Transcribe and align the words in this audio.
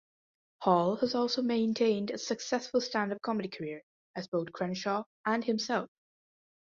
Hall 0.61 0.95
has 0.95 1.13
also 1.13 1.43
maintained 1.43 2.09
a 2.09 2.17
successful 2.17 2.81
stand-up 2.81 3.21
comedy 3.21 3.49
career, 3.49 3.83
as 4.15 4.27
both 4.27 4.51
Crenshaw 4.51 5.03
and 5.27 5.43
himself. 5.45 5.89